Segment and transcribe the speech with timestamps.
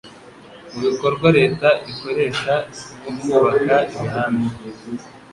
[0.71, 2.53] mu bikorwa Leta ikoresha
[2.99, 4.47] nko kubaka imihanda